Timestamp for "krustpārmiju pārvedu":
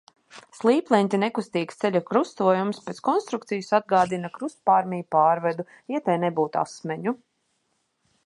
4.39-5.67